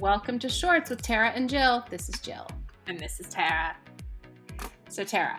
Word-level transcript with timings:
Welcome 0.00 0.38
to 0.38 0.48
Shorts 0.48 0.88
with 0.88 1.02
Tara 1.02 1.28
and 1.28 1.46
Jill. 1.46 1.84
This 1.90 2.08
is 2.08 2.18
Jill. 2.20 2.48
And 2.86 2.98
this 2.98 3.20
is 3.20 3.26
Tara. 3.28 3.76
So, 4.88 5.04
Tara, 5.04 5.38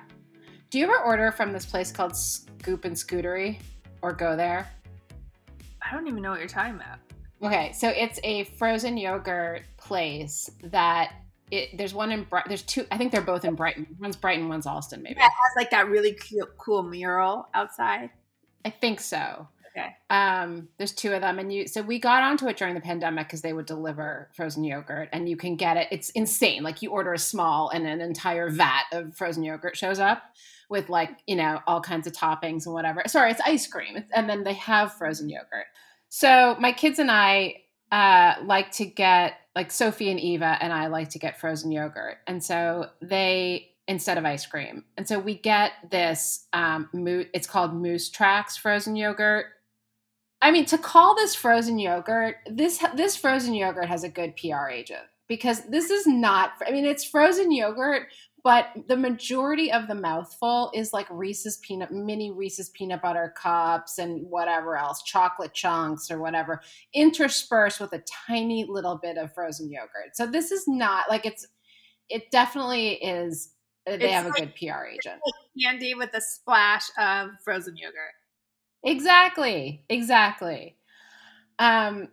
do 0.70 0.78
you 0.78 0.84
ever 0.86 1.00
order 1.00 1.32
from 1.32 1.52
this 1.52 1.66
place 1.66 1.92
called 1.92 2.16
Scoop 2.16 2.86
and 2.86 2.96
Scootery 2.96 3.58
or 4.04 4.14
go 4.14 4.36
there? 4.36 4.70
I 5.82 5.92
don't 5.92 6.08
even 6.08 6.22
know 6.22 6.30
what 6.30 6.38
you're 6.38 6.48
talking 6.48 6.76
about. 6.76 7.00
Okay, 7.42 7.74
so 7.74 7.90
it's 7.90 8.20
a 8.24 8.44
frozen 8.60 8.98
yogurt 8.98 9.64
place 9.78 10.48
that 10.66 11.14
it, 11.50 11.76
there's 11.76 11.96
one 11.96 12.12
in 12.12 12.26
Brighton. 12.26 12.50
There's 12.50 12.62
two. 12.62 12.86
I 12.92 13.00
think 13.00 13.12
they're 13.12 13.22
both 13.22 13.46
in 13.46 13.56
Brighton. 13.56 13.88
One's 14.00 14.16
Brighton, 14.16 14.48
one's 14.48 14.68
Allston. 14.68 15.02
Maybe 15.02 15.16
yeah, 15.18 15.26
it 15.26 15.32
has 15.32 15.56
like 15.56 15.72
that 15.72 15.90
really 15.90 16.14
cute, 16.14 16.56
cool 16.60 16.84
mural 16.84 17.50
outside. 17.56 18.12
I 18.64 18.70
think 18.70 19.00
so. 19.00 19.48
Okay. 19.76 19.96
Um, 20.10 20.68
there's 20.78 20.92
two 20.92 21.14
of 21.14 21.22
them, 21.22 21.40
and 21.40 21.52
you. 21.52 21.68
So 21.68 21.82
we 21.82 21.98
got 21.98 22.24
onto 22.24 22.48
it 22.48 22.58
during 22.58 22.76
the 22.76 22.82
pandemic 22.82 23.28
because 23.28 23.42
they 23.42 23.54
would 23.54 23.66
deliver 23.66 24.30
frozen 24.34 24.64
yogurt, 24.64 25.08
and 25.14 25.30
you 25.30 25.38
can 25.38 25.56
get 25.56 25.78
it. 25.78 25.88
It's 25.92 26.10
insane. 26.10 26.64
Like 26.64 26.82
you 26.82 26.90
order 26.92 27.14
a 27.14 27.20
small, 27.20 27.70
and 27.70 27.88
an 27.88 28.02
entire 28.02 28.50
vat 28.50 28.84
of 28.92 29.16
frozen 29.16 29.44
yogurt 29.44 29.78
shows 29.78 30.00
up 30.00 30.24
with 30.70 30.90
like 30.90 31.12
you 31.26 31.36
know 31.36 31.60
all 31.68 31.80
kinds 31.80 32.06
of 32.06 32.14
toppings 32.14 32.66
and 32.66 32.74
whatever. 32.74 33.04
Sorry, 33.08 33.32
it's 33.32 33.42
ice 33.46 33.66
cream, 33.66 34.04
and 34.14 34.30
then 34.30 34.44
they 34.44 34.54
have 34.56 34.94
frozen 34.94 35.30
yogurt. 35.30 35.68
So 36.10 36.58
my 36.60 36.74
kids 36.74 37.00
and 37.00 37.10
I 37.10 37.56
uh, 37.92 38.36
like 38.44 38.72
to 38.74 38.86
get 38.86 39.36
like 39.56 39.72
Sophie 39.72 40.12
and 40.12 40.20
Eva 40.20 40.58
and 40.62 40.74
I 40.74 40.88
like 40.88 41.10
to 41.12 41.20
get 41.20 41.40
frozen 41.40 41.72
yogurt, 41.72 42.18
and 42.28 42.44
so 42.44 42.90
they 43.02 43.70
instead 43.88 44.18
of 44.18 44.26
ice 44.26 44.46
cream, 44.46 44.84
and 44.98 45.08
so 45.08 45.18
we 45.18 45.38
get 45.38 45.72
this. 45.90 46.48
Um, 46.52 46.90
it's 47.34 47.48
called 47.48 47.74
Moose 47.74 48.10
Tracks 48.10 48.58
frozen 48.58 48.98
yogurt 48.98 49.46
I 50.42 50.52
mean, 50.52 50.66
to 50.66 50.78
call 50.78 51.16
this 51.16 51.36
frozen 51.36 51.78
yogurt, 51.78 52.38
this 52.50 52.84
this 52.96 53.16
frozen 53.16 53.54
yogurt 53.54 53.86
has 53.86 54.04
a 54.04 54.10
good 54.10 54.36
PR 54.36 54.70
agent 54.70 55.04
because 55.28 55.62
this 55.66 55.90
is 55.90 56.08
not. 56.08 56.54
I 56.66 56.72
mean, 56.72 56.86
it's 56.86 57.06
frozen 57.06 57.52
yogurt, 57.52 58.08
but 58.44 58.70
the 58.88 58.98
majority 58.98 59.72
of 59.72 59.88
the 59.88 59.96
mouthful 59.96 60.72
is 60.74 60.94
like 60.94 61.08
Reese's 61.12 61.58
peanut, 61.58 61.92
mini 61.92 62.32
Reese's 62.32 62.70
peanut 62.70 63.04
butter 63.04 63.34
cups 63.38 64.00
and 64.00 64.26
whatever 64.28 64.78
else, 64.78 65.04
chocolate 65.04 65.54
chunks 65.54 66.10
or 66.10 66.20
whatever, 66.20 66.62
interspersed 66.94 67.80
with 67.80 67.94
a 67.94 68.04
tiny 68.28 68.66
little 68.68 68.98
bit 68.98 69.18
of 69.18 69.34
frozen 69.34 69.72
yogurt. 69.72 70.16
So 70.16 70.26
this 70.26 70.52
is 70.52 70.68
not 70.68 71.10
like 71.10 71.26
it's. 71.26 71.48
It 72.10 72.30
definitely 72.32 72.94
is. 72.96 73.54
They 73.86 73.94
it's 73.94 74.14
have 74.14 74.26
a 74.26 74.32
good 74.32 74.54
PR 74.56 74.86
agent. 74.86 75.22
Candy 75.62 75.94
with 75.94 76.14
a 76.14 76.22
splash 76.22 76.90
of 76.98 77.30
frozen 77.44 77.78
yogurt. 77.78 78.14
Exactly. 78.84 79.84
Exactly. 79.90 80.76
Um, 81.60 82.10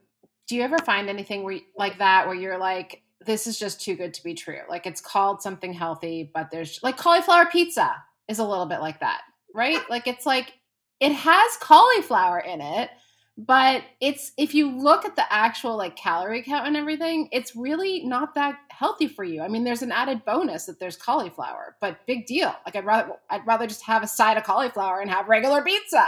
do 0.49 0.57
you 0.57 0.63
ever 0.63 0.79
find 0.79 1.09
anything 1.09 1.43
where 1.45 1.61
like 1.77 1.99
that 1.99 2.27
where 2.27 2.37
you're 2.37 2.59
like, 2.59 3.03
this 3.27 3.47
is 3.47 3.59
just 3.59 3.81
too 3.81 3.97
good 3.97 4.15
to 4.15 4.25
be 4.25 4.35
true? 4.35 4.61
Like 4.69 4.87
it's 4.87 5.01
called 5.01 5.43
something 5.43 5.73
healthy, 5.73 6.31
but 6.35 6.51
there's 6.51 6.81
like 6.83 6.97
cauliflower 6.97 7.47
pizza 7.47 7.95
is 8.29 8.39
a 8.39 8.45
little 8.49 8.67
bit 8.67 8.81
like 8.81 9.01
that, 9.01 9.23
right? 9.55 9.81
Like 9.91 10.07
it's 10.07 10.27
like 10.27 10.55
it 11.01 11.13
has 11.13 11.57
cauliflower 11.61 12.41
in 12.41 12.61
it, 12.61 12.91
but 13.39 13.83
it's 14.01 14.33
if 14.39 14.55
you 14.55 14.71
look 14.71 15.05
at 15.05 15.17
the 15.17 15.33
actual 15.33 15.77
like 15.77 15.97
calorie 15.97 16.43
count 16.43 16.67
and 16.67 16.77
everything, 16.77 17.29
it's 17.33 17.57
really 17.57 18.05
not 18.05 18.35
that 18.35 18.57
healthy 18.71 19.09
for 19.09 19.25
you. 19.25 19.43
I 19.43 19.49
mean, 19.49 19.65
there's 19.65 19.83
an 19.83 19.93
added 19.93 20.25
bonus 20.25 20.67
that 20.67 20.81
there's 20.81 20.97
cauliflower, 20.97 21.77
but 21.81 22.07
big 22.07 22.27
deal. 22.27 22.55
Like 22.67 22.77
I'd 22.77 22.87
rather 22.87 23.13
I'd 23.31 23.47
rather 23.47 23.67
just 23.67 23.85
have 23.85 24.03
a 24.03 24.09
side 24.09 24.37
of 24.39 24.45
cauliflower 24.45 25.01
and 25.01 25.11
have 25.11 25.29
regular 25.29 25.63
pizza. 25.63 26.05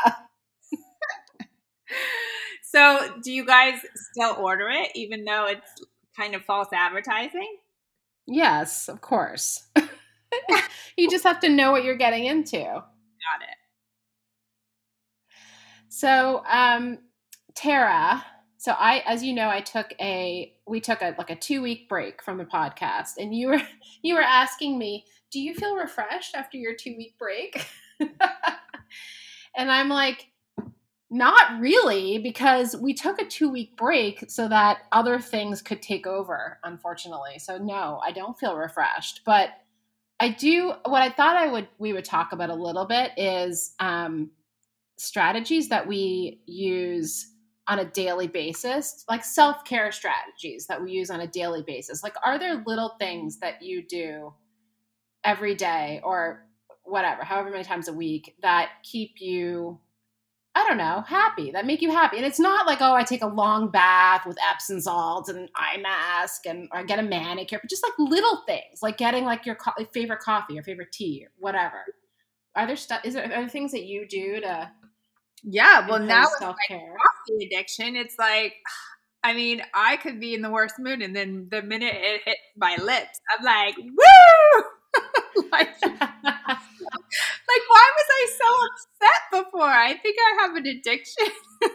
So, 2.63 3.15
do 3.23 3.33
you 3.33 3.45
guys 3.45 3.81
still 4.13 4.37
order 4.39 4.69
it, 4.69 4.91
even 4.95 5.25
though 5.25 5.47
it's 5.47 5.85
kind 6.17 6.35
of 6.35 6.45
false 6.45 6.69
advertising? 6.73 7.57
Yes, 8.27 8.89
of 8.89 9.01
course. 9.01 9.69
you 10.97 11.11
just 11.11 11.25
have 11.25 11.41
to 11.41 11.49
know 11.49 11.73
what 11.73 11.85
you're 11.85 11.97
getting 11.97 12.27
into. 12.27 12.59
Got 12.59 13.43
it. 13.43 13.57
So, 15.89 16.45
um, 16.49 16.99
Tara, 17.55 18.25
so 18.57 18.73
I, 18.73 19.03
as 19.07 19.25
you 19.25 19.33
know, 19.33 19.49
I 19.49 19.61
took 19.61 19.93
a 20.01 20.55
we 20.67 20.81
took 20.81 21.03
a 21.03 21.15
like 21.19 21.31
a 21.31 21.37
two 21.37 21.63
week 21.63 21.89
break 21.89 22.23
from 22.23 22.39
the 22.39 22.45
podcast, 22.45 23.13
and 23.19 23.35
you 23.35 23.49
were 23.49 23.63
you 24.03 24.15
were 24.15 24.23
asking 24.23 24.79
me, 24.79 25.05
do 25.33 25.41
you 25.41 25.55
feel 25.55 25.77
refreshed 25.77 26.35
after 26.35 26.57
your 26.59 26.75
two 26.75 26.95
week 26.97 27.19
break? 27.19 27.67
and 28.01 29.71
I'm 29.71 29.89
like, 29.89 30.29
not 31.11 31.61
really, 31.61 32.19
because 32.19 32.77
we 32.77 32.95
took 32.95 33.21
a 33.21 33.27
two 33.27 33.51
week 33.51 33.77
break 33.77 34.25
so 34.29 34.49
that 34.49 34.83
other 34.93 35.19
things 35.19 35.61
could 35.61 35.83
take 35.83 36.07
over, 36.07 36.59
unfortunately. 36.63 37.39
So, 37.39 37.59
no, 37.59 38.01
I 38.05 38.13
don't 38.13 38.39
feel 38.39 38.57
refreshed. 38.57 39.23
But 39.27 39.51
I 40.21 40.29
do, 40.29 40.75
what 40.85 41.03
I 41.03 41.11
thought 41.11 41.37
I 41.37 41.49
would, 41.49 41.69
we 41.79 41.93
would 41.93 42.05
talk 42.05 42.33
about 42.33 42.51
a 42.51 42.55
little 42.55 42.85
bit 42.85 43.11
is 43.17 43.75
um, 43.81 44.31
strategies 44.99 45.69
that 45.71 45.89
we 45.89 46.43
use 46.47 47.33
on 47.67 47.81
a 47.81 47.85
daily 47.85 48.29
basis, 48.29 49.05
like 49.09 49.25
self 49.25 49.65
care 49.65 49.91
strategies 49.91 50.67
that 50.67 50.83
we 50.83 50.93
use 50.93 51.11
on 51.11 51.21
a 51.21 51.27
daily 51.27 51.63
basis. 51.67 52.05
Like, 52.05 52.15
are 52.25 52.39
there 52.39 52.63
little 52.67 52.95
things 53.01 53.41
that 53.41 53.63
you 53.63 53.83
do 53.85 54.33
every 55.25 55.55
day 55.57 56.01
or 56.05 56.47
whatever, 56.85 57.25
however 57.25 57.51
many 57.51 57.65
times 57.65 57.89
a 57.89 57.93
week 57.93 58.37
that 58.43 58.71
keep 58.83 59.21
you 59.21 59.79
I 60.55 60.67
don't 60.67 60.79
know, 60.79 61.05
happy, 61.07 61.53
that 61.53 61.65
make 61.65 61.81
you 61.81 61.93
happy. 61.93 62.17
And 62.17 62.27
it's 62.27 62.41
not 62.41 62.67
like, 62.67 62.81
oh, 62.81 62.93
I 62.93 63.05
take 63.05 63.23
a 63.23 63.29
long 63.29 63.71
bath 63.71 64.27
with 64.27 64.37
Epsom 64.53 64.81
salts 64.81 65.29
and 65.29 65.39
an 65.39 65.49
eye 65.55 65.77
mask 65.81 66.45
and 66.45 66.69
I 66.73 66.83
get 66.83 66.99
a 66.99 67.03
manicure, 67.03 67.61
but 67.63 67.71
just 67.71 67.85
like 67.85 67.93
little 67.99 68.43
things, 68.47 68.81
like 68.83 68.99
getting 68.99 69.25
like 69.25 69.47
your 69.47 69.55
co- 69.55 69.85
favorite 69.93 70.19
coffee 70.19 70.59
or 70.59 70.65
favorite 70.65 70.91
tea 70.91 71.25
or 71.25 71.31
whatever. 71.39 71.85
Are 72.57 72.67
there 72.67 72.75
stuff, 72.77 73.03
is 73.05 73.15
there, 73.15 73.25
are 73.25 73.29
there 73.29 73.49
things 73.49 73.71
that 73.71 73.85
you 73.85 74.09
do 74.09 74.41
to? 74.41 74.71
Yeah, 75.45 75.89
well, 75.89 76.01
now 76.01 76.25
with 76.25 76.41
my 76.41 76.55
coffee 76.69 77.47
addiction, 77.47 77.95
it's 77.95 78.17
like, 78.19 78.55
I 79.23 79.35
mean, 79.35 79.63
I 79.73 79.99
could 79.99 80.19
be 80.19 80.35
in 80.35 80.43
the 80.43 80.51
worst 80.51 80.77
mood 80.79 81.01
and 81.01 81.15
then 81.15 81.47
the 81.51 81.63
minute 81.63 81.95
it 81.95 82.23
hits 82.25 82.41
my 82.57 82.77
lips, 82.83 83.21
I'm 83.39 83.45
like, 83.45 83.77
woo! 83.77 85.45
like, 85.53 85.69
like, 85.83 86.10
I 88.21 88.27
so 88.39 88.47
upset 88.67 89.45
before? 89.45 89.69
I 89.69 89.95
think 89.95 90.17
I 90.19 90.43
have 90.43 90.57
an 90.57 90.67
addiction. 90.67 91.27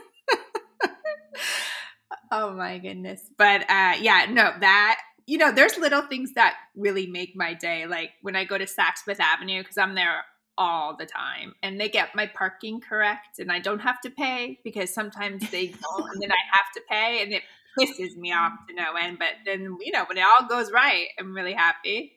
oh 2.31 2.53
my 2.53 2.77
goodness. 2.77 3.21
But 3.37 3.61
uh 3.69 3.93
yeah, 3.99 4.25
no, 4.29 4.51
that 4.59 4.99
you 5.27 5.39
know, 5.39 5.51
there's 5.51 5.77
little 5.77 6.03
things 6.03 6.33
that 6.33 6.55
really 6.75 7.07
make 7.07 7.35
my 7.35 7.53
day. 7.53 7.87
Like 7.87 8.11
when 8.21 8.35
I 8.35 8.45
go 8.45 8.57
to 8.57 8.65
Saks 8.65 8.99
Fifth 9.03 9.19
Avenue, 9.19 9.61
because 9.61 9.77
I'm 9.77 9.95
there 9.95 10.23
all 10.57 10.95
the 10.95 11.05
time 11.05 11.53
and 11.63 11.79
they 11.79 11.89
get 11.89 12.15
my 12.15 12.27
parking 12.27 12.79
correct 12.79 13.39
and 13.39 13.51
I 13.51 13.59
don't 13.59 13.79
have 13.79 13.99
to 14.01 14.09
pay 14.09 14.59
because 14.63 14.93
sometimes 14.93 15.49
they 15.51 15.67
don't 15.67 16.11
and 16.13 16.21
then 16.21 16.31
I 16.31 16.37
have 16.51 16.71
to 16.75 16.81
pay 16.89 17.23
and 17.23 17.33
it 17.33 17.43
pisses 17.77 18.15
me 18.15 18.31
off 18.31 18.53
to 18.69 18.75
no 18.75 18.93
end. 18.93 19.19
But 19.19 19.33
then, 19.45 19.77
you 19.81 19.91
know, 19.91 20.05
when 20.07 20.17
it 20.17 20.23
all 20.23 20.47
goes 20.47 20.71
right, 20.71 21.07
I'm 21.19 21.35
really 21.35 21.53
happy. 21.53 22.13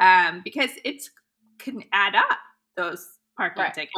Um, 0.00 0.40
because 0.44 0.70
it's 0.84 1.10
can 1.58 1.84
add 1.92 2.14
up 2.14 2.38
those 2.76 3.06
parking 3.36 3.62
right. 3.62 3.74
tickets. 3.74 3.92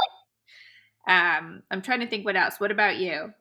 Um, 1.08 1.62
I'm 1.70 1.82
trying 1.82 2.00
to 2.00 2.08
think 2.08 2.24
what 2.24 2.36
else. 2.36 2.58
What 2.58 2.70
about 2.70 2.97
you? 2.97 3.32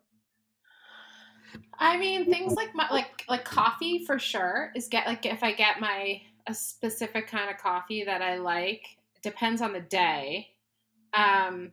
I 1.79 1.97
mean, 1.97 2.25
things 2.25 2.53
like 2.53 2.73
my 2.75 2.87
like 2.89 3.23
like 3.27 3.43
coffee 3.43 4.05
for 4.05 4.19
sure 4.19 4.71
is 4.75 4.87
get 4.87 5.07
like 5.07 5.25
if 5.25 5.43
I 5.43 5.51
get 5.51 5.79
my 5.79 6.21
a 6.47 6.53
specific 6.53 7.27
kind 7.27 7.49
of 7.49 7.57
coffee 7.57 8.03
that 8.03 8.21
I 8.21 8.37
like 8.37 8.85
depends 9.23 9.61
on 9.61 9.73
the 9.73 9.81
day. 9.81 10.49
Um, 11.13 11.71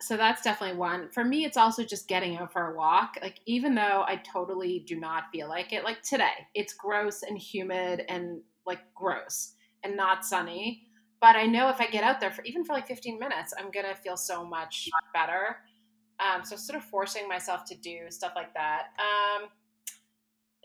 so 0.00 0.16
that's 0.16 0.42
definitely 0.42 0.76
one. 0.76 1.08
For 1.10 1.24
me, 1.24 1.44
it's 1.44 1.56
also 1.56 1.84
just 1.84 2.08
getting 2.08 2.36
out 2.36 2.52
for 2.52 2.72
a 2.72 2.76
walk. 2.76 3.16
Like 3.22 3.40
even 3.46 3.74
though 3.74 4.04
I 4.06 4.16
totally 4.16 4.80
do 4.80 4.98
not 4.98 5.24
feel 5.32 5.48
like 5.48 5.72
it, 5.72 5.84
like 5.84 6.02
today, 6.02 6.46
it's 6.54 6.74
gross 6.74 7.22
and 7.22 7.38
humid 7.38 8.04
and 8.08 8.40
like 8.66 8.80
gross 8.94 9.54
and 9.84 9.96
not 9.96 10.24
sunny. 10.24 10.88
But 11.24 11.36
I 11.36 11.46
know 11.46 11.70
if 11.70 11.80
I 11.80 11.86
get 11.86 12.04
out 12.04 12.20
there 12.20 12.30
for 12.30 12.44
even 12.44 12.66
for 12.66 12.74
like 12.74 12.86
15 12.86 13.18
minutes, 13.18 13.54
I'm 13.58 13.70
gonna 13.70 13.94
feel 13.94 14.14
so 14.14 14.44
much 14.44 14.90
better. 15.14 15.56
Um, 16.20 16.44
so 16.44 16.54
sort 16.54 16.76
of 16.76 16.84
forcing 16.84 17.26
myself 17.26 17.64
to 17.64 17.74
do 17.74 18.10
stuff 18.10 18.32
like 18.36 18.52
that. 18.52 18.88
Um, 18.98 19.48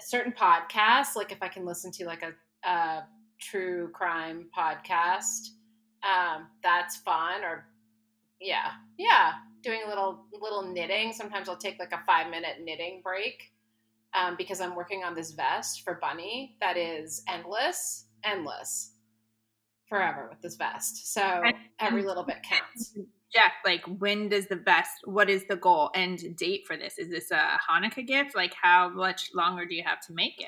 certain 0.02 0.34
podcasts, 0.34 1.16
like 1.16 1.32
if 1.32 1.42
I 1.42 1.48
can 1.48 1.64
listen 1.66 1.94
to 1.94 2.06
like 2.06 2.24
a, 2.24 2.68
a 2.70 3.08
true 3.40 3.90
crime 3.94 4.50
podcast, 4.54 5.52
um, 6.04 6.48
that's 6.62 6.98
fun. 6.98 7.42
Or 7.46 7.66
yeah, 8.42 8.72
yeah, 8.98 9.36
doing 9.64 9.80
a 9.86 9.88
little 9.88 10.26
little 10.42 10.74
knitting. 10.74 11.14
Sometimes 11.14 11.48
I'll 11.48 11.56
take 11.56 11.80
like 11.80 11.94
a 11.94 12.04
five 12.06 12.30
minute 12.30 12.58
knitting 12.62 13.00
break 13.02 13.54
um, 14.14 14.36
because 14.38 14.60
I'm 14.60 14.76
working 14.76 15.06
on 15.06 15.16
this 15.16 15.32
vest 15.32 15.84
for 15.86 16.00
Bunny 16.02 16.58
that 16.60 16.76
is 16.76 17.24
endless, 17.30 18.08
endless 18.26 18.92
forever 19.90 20.28
with 20.30 20.42
this 20.42 20.56
vest. 20.56 21.14
So 21.14 21.44
every 21.80 22.04
little 22.04 22.24
bit 22.24 22.38
counts. 22.44 22.94
Jeff, 23.34 23.52
like 23.66 23.84
when 24.00 24.30
does 24.30 24.48
the 24.48 24.56
vest 24.56 24.92
what 25.04 25.30
is 25.30 25.46
the 25.48 25.56
goal 25.56 25.92
and 25.94 26.36
date 26.36 26.66
for 26.66 26.78
this? 26.78 26.98
Is 26.98 27.10
this 27.10 27.32
a 27.32 27.60
Hanukkah 27.70 28.06
gift? 28.06 28.36
Like 28.36 28.54
how 28.60 28.90
much 28.90 29.32
longer 29.36 29.66
do 29.66 29.76
you 29.76 29.84
have 29.84 30.00
to 30.08 30.14
make 30.14 30.40
it? 30.40 30.48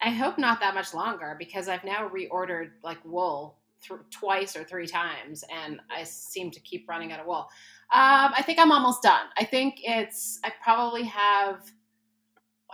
I 0.00 0.10
hope 0.10 0.38
not 0.38 0.60
that 0.60 0.74
much 0.74 0.92
longer 0.92 1.34
because 1.38 1.68
I've 1.68 1.84
now 1.84 2.08
reordered 2.08 2.70
like 2.82 2.98
wool 3.04 3.58
th- 3.86 4.00
twice 4.10 4.54
or 4.54 4.62
three 4.62 4.86
times, 4.86 5.44
and 5.50 5.80
I 5.90 6.04
seem 6.04 6.50
to 6.50 6.60
keep 6.60 6.88
running 6.88 7.10
out 7.10 7.20
of 7.20 7.26
wool. 7.26 7.48
Um, 7.92 8.32
I 8.36 8.42
think 8.44 8.58
I'm 8.58 8.70
almost 8.70 9.02
done. 9.02 9.26
I 9.38 9.44
think 9.44 9.76
it's 9.82 10.40
I 10.44 10.52
probably 10.62 11.04
have 11.04 11.62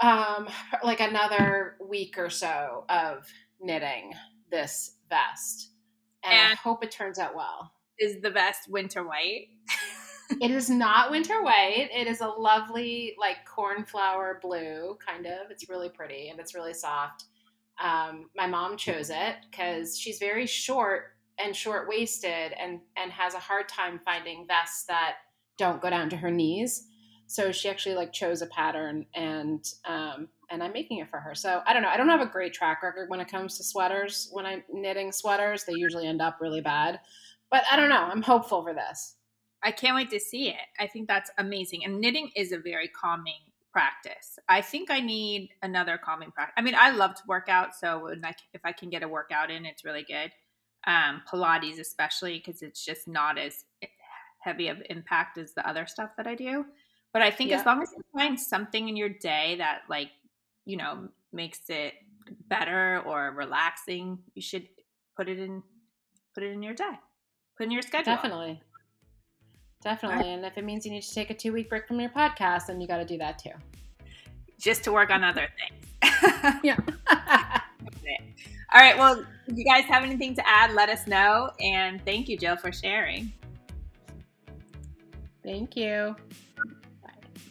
um, 0.03 0.49
like 0.85 1.01
another 1.01 1.77
week 1.81 2.19
or 2.19 2.31
so 2.31 2.85
of 2.89 3.27
knitting 3.61 4.13
this 4.51 4.97
vest, 5.11 5.71
and, 6.25 6.33
and 6.33 6.53
I 6.53 6.55
hope 6.55 6.83
it 6.83 6.91
turns 6.91 7.19
out 7.19 7.35
well. 7.35 7.73
Is 7.99 8.23
the 8.23 8.31
vest 8.31 8.71
winter 8.71 9.07
white? 9.07 9.49
it 10.41 10.51
is 10.51 10.71
not 10.71 11.11
winter 11.11 11.43
white. 11.43 11.91
It 11.93 12.07
is 12.07 12.21
a 12.21 12.29
lovely 12.29 13.15
like 13.19 13.39
cornflower 13.45 14.39
blue 14.41 14.97
kind 15.07 15.27
of. 15.27 15.51
It's 15.51 15.69
really 15.69 15.89
pretty 15.89 16.29
and 16.29 16.39
it's 16.41 16.55
really 16.55 16.75
soft. 16.75 17.25
Um, 17.83 18.31
my 18.37 18.47
mom 18.47 18.77
chose 18.77 19.11
it 19.11 19.37
because 19.51 19.99
she's 19.99 20.19
very 20.19 20.47
short 20.47 21.17
and 21.43 21.57
short 21.57 21.89
waisted 21.89 22.53
and 22.59 22.81
and 22.97 23.11
has 23.11 23.35
a 23.35 23.39
hard 23.39 23.69
time 23.69 24.01
finding 24.05 24.47
vests 24.47 24.85
that 24.85 25.17
don't 25.57 25.83
go 25.83 25.91
down 25.91 26.11
to 26.11 26.17
her 26.17 26.31
knees. 26.31 26.87
So 27.31 27.53
she 27.53 27.69
actually 27.69 27.95
like 27.95 28.13
chose 28.13 28.43
a 28.43 28.47
pattern 28.47 29.07
and 29.15 29.65
um, 29.85 30.27
and 30.51 30.65
I'm 30.65 30.73
making 30.73 30.99
it 30.99 31.09
for 31.09 31.21
her. 31.21 31.33
So 31.37 31.63
I 31.65 31.73
don't 31.73 31.83
know. 31.83 31.89
I 31.89 31.97
don't 31.97 32.09
have 32.09 32.21
a 32.21 32.27
great 32.27 32.53
track 32.53 32.83
record 32.83 33.09
when 33.09 33.21
it 33.21 33.31
comes 33.31 33.57
to 33.57 33.63
sweaters. 33.63 34.29
When 34.33 34.45
I'm 34.45 34.65
knitting 34.69 35.13
sweaters, 35.13 35.63
they 35.63 35.75
usually 35.77 36.09
end 36.09 36.21
up 36.21 36.39
really 36.41 36.61
bad. 36.61 36.99
But 37.49 37.63
I 37.71 37.77
don't 37.77 37.89
know. 37.89 38.03
I'm 38.03 38.23
hopeful 38.23 38.65
for 38.65 38.75
this. 38.75 39.15
I 39.63 39.71
can't 39.71 39.95
wait 39.95 40.11
to 40.11 40.19
see 40.19 40.49
it. 40.49 40.57
I 40.81 40.89
think 40.89 41.07
that's 41.07 41.31
amazing. 41.39 41.85
And 41.85 42.01
knitting 42.01 42.33
is 42.35 42.51
a 42.51 42.59
very 42.59 42.89
calming 42.89 43.39
practice. 43.73 44.37
I 44.49 44.61
think 44.61 44.91
I 44.91 44.99
need 44.99 45.51
another 45.63 46.01
calming 46.05 46.33
practice. 46.33 46.55
I 46.57 46.63
mean, 46.63 46.75
I 46.77 46.91
love 46.91 47.15
to 47.15 47.23
work 47.29 47.49
out, 47.49 47.77
so 47.77 48.11
I, 48.25 48.35
if 48.55 48.63
I 48.65 48.73
can 48.73 48.91
get 48.91 49.05
a 49.05 49.09
workout 49.09 49.53
in, 49.53 49.67
it's 49.67 49.85
really 49.85 50.03
good. 50.03 50.33
Um, 50.85 51.23
Pilates, 51.31 51.79
especially 51.79 52.43
because 52.45 52.63
it's 52.63 52.85
just 52.85 53.07
not 53.07 53.39
as 53.39 53.67
heavy 54.41 54.67
of 54.67 54.83
impact 54.91 55.39
as 55.39 55.53
the 55.53 55.69
other 55.69 55.87
stuff 55.87 56.11
that 56.17 56.27
I 56.27 56.35
do. 56.35 56.65
But 57.13 57.23
I 57.23 57.31
think 57.31 57.51
yeah. 57.51 57.61
as 57.61 57.67
long 57.67 57.83
as 57.83 57.91
you 57.97 58.03
find 58.15 58.39
something 58.39 58.89
in 58.89 58.97
your 58.97 59.09
day 59.09 59.57
that, 59.59 59.83
like, 59.89 60.11
you 60.65 60.77
know, 60.77 61.09
makes 61.33 61.69
it 61.69 61.95
better 62.49 63.03
or 63.05 63.33
relaxing, 63.33 64.19
you 64.35 64.43
should 64.43 64.67
put 65.17 65.29
it 65.29 65.39
in 65.39 65.63
put 66.35 66.45
it 66.45 66.53
in 66.53 66.63
your 66.63 66.75
day, 66.75 66.93
put 67.57 67.65
in 67.65 67.73
your 67.73 67.83
schedule. 67.83 68.15
Definitely. 68.15 68.61
Definitely. 69.83 70.19
Right. 70.19 70.27
And 70.27 70.45
if 70.45 70.59
it 70.59 70.65
means 70.65 70.85
you 70.85 70.93
need 70.93 71.03
to 71.03 71.15
take 71.15 71.31
a 71.31 71.35
two 71.35 71.53
week 71.53 71.69
break 71.69 71.89
from 71.89 72.01
your 72.01 72.11
podcast, 72.11 72.67
then 72.67 72.81
you 72.81 72.87
got 72.87 72.99
to 72.99 73.05
do 73.05 73.19
that 73.19 73.39
too. 73.39 73.51
Just 74.59 74.85
to 74.85 74.93
work 74.93 75.11
on 75.11 75.25
other 75.25 75.49
things. 75.59 76.61
yeah. 76.63 76.77
All 78.73 78.81
right. 78.81 78.97
Well, 78.97 79.25
if 79.47 79.57
you 79.57 79.65
guys 79.65 79.85
have 79.85 80.05
anything 80.05 80.35
to 80.37 80.47
add, 80.47 80.73
let 80.75 80.91
us 80.91 81.07
know. 81.07 81.51
And 81.61 82.05
thank 82.05 82.29
you, 82.29 82.37
Jill, 82.37 82.57
for 82.57 82.71
sharing. 82.71 83.33
Thank 85.43 85.77
you. 85.77 86.15